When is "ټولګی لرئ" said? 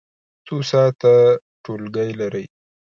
1.63-2.45